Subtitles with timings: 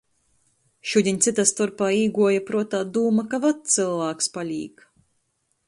[0.91, 4.85] Šudiņ cyta storpā īguoja pruotā dūma, ka vacs cylvāks palīk.